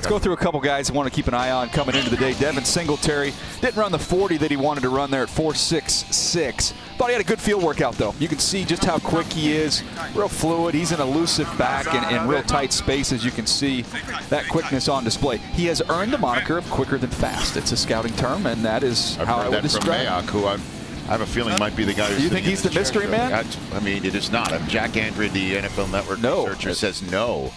Let's 0.00 0.08
go 0.08 0.18
through 0.18 0.32
a 0.32 0.38
couple 0.38 0.58
guys 0.60 0.88
I 0.88 0.94
want 0.94 1.10
to 1.10 1.14
keep 1.14 1.26
an 1.26 1.34
eye 1.34 1.50
on 1.50 1.68
coming 1.68 1.94
into 1.94 2.08
the 2.08 2.16
day. 2.16 2.32
Devin 2.32 2.64
Singletary 2.64 3.34
didn't 3.60 3.76
run 3.76 3.92
the 3.92 3.98
40 3.98 4.38
that 4.38 4.50
he 4.50 4.56
wanted 4.56 4.80
to 4.80 4.88
run 4.88 5.10
there 5.10 5.24
at 5.24 5.28
4.66. 5.28 6.72
Thought 6.96 7.08
he 7.08 7.12
had 7.12 7.20
a 7.20 7.24
good 7.24 7.38
field 7.38 7.62
workout, 7.62 7.96
though. 7.96 8.14
You 8.18 8.26
can 8.26 8.38
see 8.38 8.64
just 8.64 8.82
how 8.82 8.98
quick 8.98 9.26
he 9.30 9.52
is. 9.52 9.82
Real 10.14 10.30
fluid. 10.30 10.74
He's 10.74 10.92
an 10.92 11.02
elusive 11.02 11.46
back 11.58 11.86
in, 11.94 12.16
in 12.16 12.26
real 12.26 12.42
tight 12.42 12.72
spaces. 12.72 13.26
You 13.26 13.30
can 13.30 13.44
see 13.44 13.82
that 14.30 14.48
quickness 14.48 14.88
on 14.88 15.04
display. 15.04 15.36
He 15.36 15.66
has 15.66 15.82
earned 15.90 16.14
the 16.14 16.18
moniker 16.18 16.56
of 16.56 16.64
quicker 16.70 16.96
than 16.96 17.10
fast. 17.10 17.58
It's 17.58 17.72
a 17.72 17.76
scouting 17.76 18.14
term, 18.14 18.46
and 18.46 18.64
that 18.64 18.82
is 18.82 19.18
I've 19.18 19.26
how 19.26 19.36
I 19.36 19.48
would 19.50 19.52
that 19.52 19.70
from 19.70 19.80
describe 19.80 20.06
Mayock, 20.06 20.30
who 20.30 20.46
I've, 20.46 21.08
I 21.10 21.12
have 21.12 21.20
a 21.20 21.26
feeling 21.26 21.58
might 21.58 21.76
be 21.76 21.84
the 21.84 21.92
guy 21.92 22.06
who's 22.06 22.24
You 22.24 22.30
think 22.30 22.46
he's 22.46 22.62
the 22.62 22.70
mystery 22.70 23.06
man? 23.06 23.34
I, 23.34 23.76
I 23.76 23.80
mean, 23.80 24.02
it 24.06 24.14
is 24.14 24.32
not. 24.32 24.50
I'm 24.50 24.66
Jack 24.66 24.96
Andrew, 24.96 25.28
the 25.28 25.56
NFL 25.56 25.92
Network 25.92 26.20
No. 26.20 26.46
researcher, 26.46 26.72
says 26.72 27.02
no. 27.12 27.52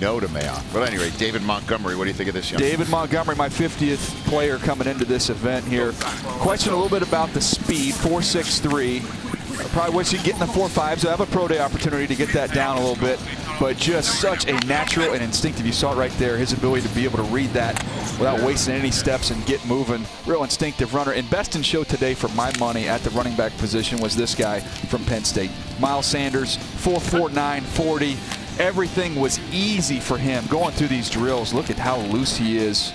No 0.00 0.20
to 0.20 0.26
Mayock. 0.28 0.62
But 0.72 0.88
anyway, 0.88 1.10
David 1.18 1.42
Montgomery, 1.42 1.96
what 1.96 2.04
do 2.04 2.10
you 2.10 2.14
think 2.14 2.28
of 2.28 2.34
this 2.34 2.50
young 2.50 2.60
David 2.60 2.88
Montgomery, 2.88 3.36
my 3.36 3.48
50th 3.48 4.24
player 4.26 4.58
coming 4.58 4.88
into 4.88 5.04
this 5.04 5.30
event 5.30 5.64
here. 5.66 5.92
Question 6.40 6.72
a 6.72 6.76
little 6.76 6.90
bit 6.90 7.06
about 7.06 7.30
the 7.30 7.40
speed, 7.40 7.94
4.63. 7.94 9.70
Probably 9.72 9.94
wish 9.94 10.10
he'd 10.10 10.24
get 10.24 10.34
in 10.34 10.40
the 10.40 10.46
4.5s. 10.46 10.98
So 11.00 11.10
have 11.10 11.20
a 11.20 11.26
pro 11.26 11.48
day 11.48 11.58
opportunity 11.60 12.06
to 12.06 12.14
get 12.14 12.32
that 12.32 12.52
down 12.52 12.76
a 12.76 12.80
little 12.80 13.00
bit. 13.00 13.18
But 13.60 13.76
just 13.76 14.20
such 14.20 14.46
a 14.46 14.52
natural 14.66 15.12
and 15.12 15.22
instinctive. 15.22 15.64
You 15.64 15.72
saw 15.72 15.92
it 15.92 15.96
right 15.96 16.10
there. 16.12 16.36
His 16.36 16.52
ability 16.52 16.86
to 16.88 16.94
be 16.94 17.04
able 17.04 17.18
to 17.18 17.24
read 17.24 17.50
that 17.50 17.80
without 18.18 18.40
wasting 18.40 18.74
any 18.74 18.90
steps 18.90 19.30
and 19.30 19.44
get 19.46 19.64
moving. 19.64 20.04
Real 20.26 20.42
instinctive 20.42 20.92
runner. 20.92 21.12
And 21.12 21.28
best 21.30 21.54
in 21.54 21.62
show 21.62 21.84
today 21.84 22.14
for 22.14 22.28
my 22.28 22.52
money 22.58 22.88
at 22.88 23.00
the 23.02 23.10
running 23.10 23.36
back 23.36 23.56
position 23.58 24.00
was 24.00 24.16
this 24.16 24.34
guy 24.34 24.58
from 24.60 25.04
Penn 25.04 25.24
State. 25.24 25.50
Miles 25.78 26.06
Sanders, 26.06 26.56
4.49, 26.56 27.62
40. 27.62 28.16
Everything 28.58 29.16
was 29.16 29.40
easy 29.52 29.98
for 30.00 30.16
him 30.16 30.44
going 30.46 30.72
through 30.72 30.88
these 30.88 31.10
drills. 31.10 31.52
Look 31.52 31.70
at 31.70 31.78
how 31.78 31.98
loose 31.98 32.36
he 32.36 32.56
is 32.56 32.92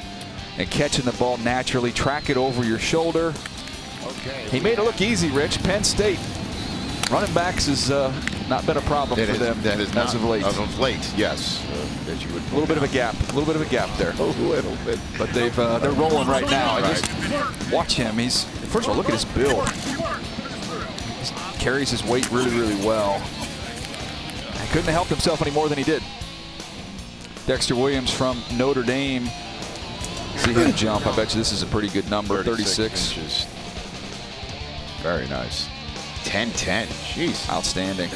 and 0.58 0.70
catching 0.70 1.06
the 1.06 1.12
ball 1.14 1.38
naturally. 1.38 1.92
Track 1.92 2.30
it 2.30 2.38
over 2.38 2.64
your 2.64 2.80
shoulder. 2.80 3.34
Okay. 4.04 4.48
He 4.50 4.60
made 4.60 4.80
it 4.80 4.84
look 4.84 5.02
easy, 5.02 5.30
Rich. 5.30 5.62
Penn 5.64 5.84
State 5.84 6.20
running 7.12 7.34
backs 7.34 7.66
has 7.68 7.90
uh, 7.90 8.14
not 8.48 8.66
been 8.66 8.78
a 8.78 8.82
problem 8.82 9.16
for 9.16 9.32
is, 9.32 9.40
them 9.40 9.60
that 9.62 9.80
is 9.80 9.96
as 9.96 10.14
of 10.14 10.24
late. 10.24 10.44
As 10.44 10.58
of 10.58 10.80
late, 10.80 11.14
yes. 11.16 11.66
Uh, 11.70 12.12
as 12.12 12.24
you 12.24 12.34
would 12.34 12.44
a 12.44 12.54
little 12.54 12.68
bit 12.68 12.78
of 12.78 12.84
a 12.84 12.88
gap, 12.88 13.16
a 13.16 13.34
little 13.34 13.46
bit 13.46 13.56
of 13.56 13.62
a 13.62 13.70
gap 13.70 13.90
there. 13.98 14.12
A 14.12 14.24
little 14.24 14.76
bit. 14.86 15.00
But 15.18 15.30
they've 15.32 15.58
uh, 15.58 15.80
they're 15.80 15.92
rolling 15.92 16.28
right 16.28 16.50
now. 16.50 16.78
And 16.78 16.86
Just 16.86 17.72
watch 17.72 17.94
him. 17.94 18.18
He's 18.18 18.44
first 18.44 18.88
of 18.88 18.92
all, 18.92 18.96
look 18.96 19.10
at 19.10 19.14
his 19.14 19.26
build. 19.26 19.68
He 21.20 21.60
carries 21.60 21.90
his 21.90 22.04
weight 22.04 22.30
really, 22.32 22.52
really 22.52 22.86
well. 22.86 23.22
Couldn't 24.70 24.86
have 24.86 24.94
helped 24.94 25.10
himself 25.10 25.42
any 25.42 25.52
more 25.52 25.68
than 25.70 25.78
he 25.78 25.84
did. 25.84 26.04
Dexter 27.48 27.76
Williams 27.76 28.12
from 28.14 28.42
Notre 28.56 28.84
Dame. 28.84 29.26
See 30.38 30.54
him 30.54 30.74
jump. 30.74 31.06
I 31.08 31.16
bet 31.16 31.34
you 31.34 31.40
this 31.40 31.52
is 31.52 31.64
a 31.64 31.66
pretty 31.66 31.90
good 31.90 32.10
number. 32.10 32.44
36. 32.44 33.18
inches. 33.18 33.46
Very 35.02 35.28
nice. 35.28 35.68
10-10. 36.26 36.86
Jeez. 37.14 37.50
Outstanding. 37.50 38.10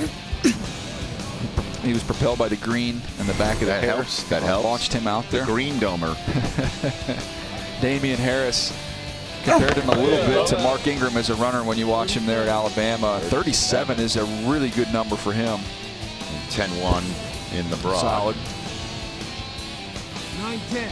He 1.82 1.92
was 1.92 2.04
propelled 2.04 2.38
by 2.40 2.48
the 2.48 2.56
green 2.58 3.02
in 3.20 3.28
the 3.28 3.34
back 3.34 3.56
of 3.56 3.62
the 3.62 3.66
That 3.68 3.84
hair. 3.84 3.96
helps. 3.96 4.24
That 4.24 4.44
Uh, 4.44 4.48
helps. 4.48 4.66
Launched 4.66 4.94
him 4.94 5.08
out 5.08 5.26
The 5.32 5.38
there. 5.38 5.46
green 5.46 5.76
domer. 5.80 6.16
Damien 7.82 8.18
Harris 8.20 8.72
compared 9.44 9.76
him 9.76 9.90
a 9.90 9.96
little 10.00 10.26
bit 10.28 10.48
to 10.48 10.58
Mark 10.64 10.86
Ingram 10.88 11.18
as 11.18 11.30
a 11.30 11.36
runner 11.36 11.64
when 11.64 11.78
you 11.78 11.88
watch 11.88 12.12
him 12.16 12.26
there 12.26 12.44
at 12.44 12.48
Alabama. 12.48 13.20
37 13.24 14.00
is 14.00 14.16
a 14.16 14.24
really 14.48 14.70
good 14.70 14.94
number 14.94 15.16
for 15.18 15.34
him. 15.34 15.60
10-1 16.50 17.54
in 17.58 17.70
the 17.70 17.78
broad. 17.78 18.00
Solid. 18.00 18.36
9-10. 20.38 20.90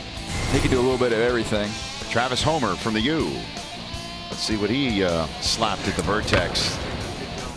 He 0.53 0.59
can 0.59 0.69
do 0.69 0.79
a 0.79 0.81
little 0.83 0.97
bit 0.97 1.11
of 1.13 1.19
everything. 1.19 1.69
Travis 2.09 2.41
Homer 2.43 2.75
from 2.75 2.93
the 2.93 3.01
U. 3.01 3.31
Let's 4.29 4.41
see 4.43 4.57
what 4.57 4.69
he 4.69 5.03
uh, 5.03 5.25
slapped 5.41 5.87
at 5.87 5.95
the 5.95 6.01
Vertec. 6.03 6.55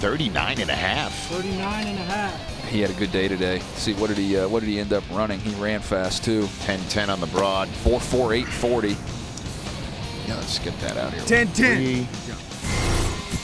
39 0.00 0.60
and 0.60 0.70
a 0.70 0.74
half. 0.74 1.14
39 1.28 1.86
and 1.86 1.98
a 1.98 2.02
half. 2.02 2.68
He 2.68 2.80
had 2.80 2.90
a 2.90 2.94
good 2.94 3.12
day 3.12 3.28
today. 3.28 3.60
See 3.76 3.94
what 3.94 4.08
did 4.08 4.16
he 4.18 4.36
uh, 4.36 4.48
what 4.48 4.60
did 4.60 4.68
he 4.68 4.78
end 4.80 4.92
up 4.92 5.04
running? 5.10 5.38
He 5.40 5.54
ran 5.62 5.80
fast 5.80 6.24
too. 6.24 6.42
10-10 6.64 7.08
on 7.08 7.20
the 7.20 7.26
broad. 7.28 7.68
4.48 7.68 8.44
40. 8.46 8.88
Yeah, 10.26 10.34
let's 10.36 10.58
get 10.58 10.78
that 10.80 10.96
out 10.96 11.12
here. 11.14 11.22
10-10. 11.46 12.06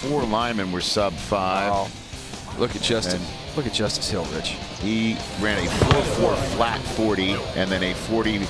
Four 0.00 0.24
linemen 0.24 0.72
were 0.72 0.80
sub 0.80 1.12
five. 1.12 1.70
Wow. 1.70 1.88
Look 2.58 2.74
at 2.74 2.82
Justin. 2.82 3.20
And- 3.20 3.39
Look 3.56 3.66
at 3.66 3.72
Justice 3.72 4.08
Hill, 4.08 4.24
Rich. 4.26 4.56
He 4.80 5.16
ran 5.40 5.58
a 5.58 5.68
4-4 5.68 6.36
flat 6.54 6.80
40 6.80 7.32
and 7.56 7.70
then 7.70 7.82
a 7.82 7.94
40 7.94 8.46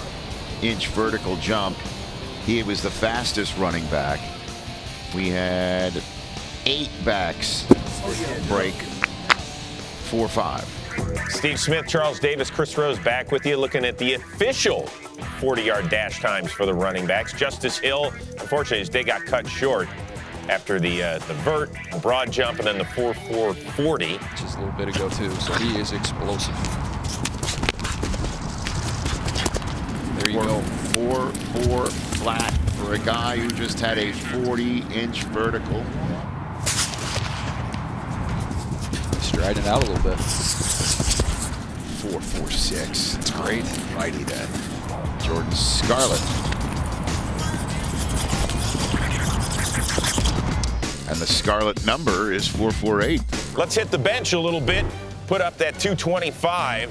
inch 0.63 0.89
vertical 0.89 1.37
jump. 1.37 1.77
He 2.45 2.63
was 2.63 2.83
the 2.83 2.91
fastest 2.91 3.57
running 3.57 3.87
back. 3.87 4.21
We 5.15 5.29
had 5.29 6.03
eight 6.67 6.91
backs 7.05 7.67
break 8.47 8.75
4-5. 10.11 11.31
Steve 11.31 11.59
Smith, 11.59 11.87
Charles 11.87 12.19
Davis, 12.21 12.51
Chris 12.51 12.77
Rose 12.77 12.99
back 12.99 13.33
with 13.33 13.47
you 13.47 13.57
looking 13.57 13.85
at 13.85 13.97
the 13.97 14.15
official 14.15 14.83
40-yard 15.41 15.89
dash 15.89 16.21
times 16.21 16.53
for 16.53 16.67
the 16.67 16.75
running 16.75 17.07
backs. 17.07 17.33
Justice 17.33 17.79
Hill, 17.79 18.13
unfortunately, 18.39 18.81
his 18.81 18.89
day 18.91 19.03
got 19.03 19.25
cut 19.25 19.47
short 19.47 19.89
after 20.51 20.81
the 20.81 21.01
uh, 21.01 21.19
the 21.21 21.35
vert, 21.35 21.71
broad 22.03 22.33
jump, 22.33 22.59
and 22.59 22.67
then 22.67 22.79
the 22.79 22.85
4-4 22.85 23.55
40. 23.55 24.19
Just 24.37 24.59
a 24.59 24.61
little 24.61 24.75
bit 24.77 24.89
ago 24.89 25.09
too. 25.09 25.31
So 25.37 25.53
he 25.55 25.79
is 25.79 25.93
explosive. 25.93 26.55
There 30.19 30.29
you 30.29 30.43
go. 30.43 30.61
Four, 30.93 31.31
four 31.31 31.87
flat 31.87 32.51
for 32.77 32.95
a 32.95 32.99
guy 32.99 33.37
who 33.37 33.49
just 33.51 33.79
had 33.79 33.97
a 33.97 34.13
40 34.13 34.81
inch 34.93 35.23
vertical. 35.25 35.85
Striding 39.23 39.67
out 39.69 39.85
a 39.85 39.91
little 39.91 40.11
bit. 40.11 40.19
Four, 42.01 42.21
four, 42.21 42.51
six. 42.51 43.15
It's 43.17 43.31
great. 43.31 43.65
Righty 43.95 44.25
then. 44.25 44.49
Jordan 45.21 45.53
Scarlett. 45.53 46.50
The 51.21 51.27
Scarlett 51.27 51.85
number 51.85 52.33
is 52.33 52.49
448. 52.49 53.21
Let's 53.55 53.75
hit 53.75 53.91
the 53.91 53.99
bench 53.99 54.33
a 54.33 54.41
little 54.41 54.61
bit. 54.61 54.87
Put 55.27 55.43
up 55.43 55.59
that 55.59 55.79
225. 55.79 56.91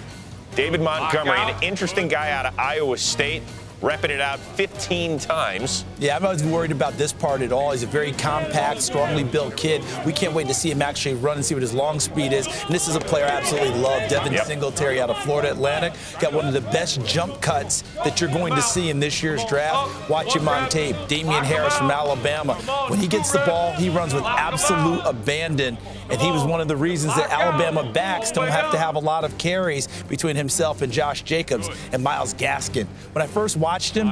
David 0.54 0.82
Montgomery, 0.82 1.40
an 1.40 1.64
interesting 1.64 2.08
guy 2.08 2.30
out 2.30 2.46
of 2.46 2.60
Iowa 2.60 2.96
State, 3.00 3.42
repping 3.82 4.10
it 4.10 4.22
out 4.22 4.40
15 4.40 5.20
times. 5.20 5.86
Yeah, 6.00 6.16
I'm 6.16 6.24
not 6.24 6.42
worried 6.44 6.72
about 6.72 6.94
this 6.98 7.14
part 7.14 7.42
at 7.42 7.52
all. 7.52 7.72
He's 7.72 7.84
a 7.84 7.88
very 7.88 8.12
compact, 8.12 8.82
strongly 8.82 9.24
built 9.24 9.56
kid. 9.56 9.84
We 10.06 10.14
can't 10.14 10.34
wait 10.34 10.48
to 10.48 10.54
see 10.54 10.70
him 10.72 10.82
actually 10.82 11.16
run 11.16 11.38
and 11.38 11.46
see 11.46 11.56
what 11.56 11.62
his 11.62 11.74
long 11.74 12.00
speed 12.00 12.34
is. 12.34 12.48
And 12.48 12.70
this 12.74 12.88
is 12.88 12.96
a 12.96 13.00
player 13.00 13.26
I 13.26 13.30
absolutely 13.30 13.80
love. 13.80 14.10
Devin 14.10 14.34
Yep. 14.34 14.46
Singletary 14.46 15.02
out 15.02 15.10
of 15.10 15.18
Florida 15.20 15.52
Atlantic. 15.52 15.94
Got 16.20 16.34
one 16.34 16.46
of 16.46 16.54
the 16.54 16.62
best 16.62 17.04
jump 17.06 17.42
cuts 17.42 17.84
that 18.04 18.20
you're 18.20 18.32
going 18.32 18.54
to 18.56 18.62
see 18.62 18.90
in 18.90 19.00
this 19.00 19.24
year's 19.24 19.44
draft. 19.46 20.10
Watch 20.10 20.36
him 20.36 20.48
on 20.48 20.70
tape. 20.70 20.96
Damien 21.08 21.44
Harris 21.44 21.78
from 21.78 21.92
Alabama. 21.92 22.56
When 22.90 23.00
he 23.00 23.08
gets 23.08 23.32
the 23.32 23.40
ball, 23.46 23.74
he 23.74 23.90
runs 23.90 24.14
with 24.14 24.24
absolute 24.26 25.02
abandon. 25.06 25.78
And 26.10 26.20
he 26.20 26.32
was 26.32 26.44
one 26.44 26.60
of 26.62 26.68
the 26.68 26.76
reasons 26.76 27.16
that 27.16 27.32
Alabama 27.32 27.84
backs 27.92 28.32
don't 28.32 28.48
have 28.50 28.72
to 28.72 28.78
have 28.78 28.96
a 28.96 29.00
lot 29.00 29.24
of 29.24 29.38
carries 29.38 29.88
between 30.08 30.36
himself 30.36 30.82
and 30.82 30.92
Josh 30.92 31.22
Jacobs 31.24 31.70
and 31.92 32.04
Myles 32.04 32.34
Gaskin. 32.34 32.88
When 33.14 33.22
I 33.22 33.28
first 33.28 33.58
watched 33.58 33.96
him, 33.96 34.12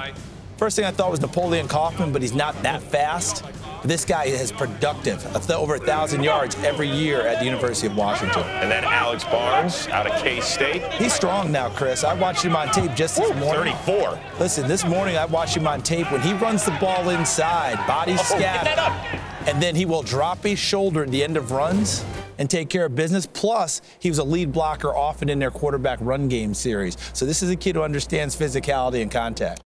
First 0.57 0.75
thing 0.75 0.85
I 0.85 0.91
thought 0.91 1.11
was 1.11 1.21
Napoleon 1.21 1.67
Kaufman, 1.67 2.11
but 2.11 2.23
he's 2.23 2.33
not 2.33 2.59
that 2.63 2.81
fast. 2.81 3.43
But 3.43 3.83
this 3.89 4.03
guy 4.03 4.23
is 4.23 4.51
productive, 4.51 5.23
over 5.51 5.75
a 5.75 5.79
thousand 5.79 6.23
yards 6.23 6.55
every 6.63 6.89
year 6.89 7.21
at 7.21 7.37
the 7.37 7.45
University 7.45 7.85
of 7.85 7.95
Washington. 7.95 8.41
And 8.41 8.71
then 8.71 8.83
Alex 8.83 9.23
Barnes 9.25 9.87
out 9.89 10.07
of 10.07 10.19
K-State, 10.19 10.81
He's 10.93 11.13
strong 11.13 11.51
now, 11.51 11.69
Chris. 11.69 12.03
I 12.03 12.15
watched 12.15 12.43
him 12.43 12.55
on 12.55 12.71
tape 12.71 12.95
just 12.95 13.17
this 13.17 13.29
morning. 13.35 13.75
34. 13.75 14.19
Listen, 14.39 14.67
this 14.67 14.83
morning 14.83 15.15
I 15.15 15.25
watched 15.25 15.55
him 15.55 15.67
on 15.67 15.83
tape 15.83 16.11
when 16.11 16.21
he 16.21 16.33
runs 16.33 16.65
the 16.65 16.75
ball 16.81 17.09
inside, 17.09 17.75
body 17.85 18.13
Oh, 18.13 18.15
get 18.15 18.25
scattered, 18.25 18.65
that 18.65 18.79
up. 18.79 19.26
And 19.47 19.63
then 19.63 19.75
he 19.75 19.85
will 19.85 20.03
drop 20.03 20.43
his 20.43 20.59
shoulder 20.59 21.03
at 21.03 21.09
the 21.09 21.23
end 21.23 21.37
of 21.37 21.51
runs 21.51 22.05
and 22.37 22.49
take 22.49 22.69
care 22.69 22.85
of 22.85 22.95
business. 22.95 23.25
Plus, 23.25 23.81
he 23.99 24.09
was 24.09 24.19
a 24.19 24.23
lead 24.23 24.51
blocker 24.51 24.95
often 24.95 25.29
in 25.29 25.39
their 25.39 25.51
quarterback 25.51 25.97
run 26.01 26.27
game 26.27 26.53
series. 26.53 26.97
So 27.13 27.25
this 27.25 27.41
is 27.41 27.49
a 27.49 27.55
kid 27.55 27.75
who 27.75 27.81
understands 27.81 28.35
physicality 28.35 29.01
and 29.01 29.09
contact. 29.09 29.61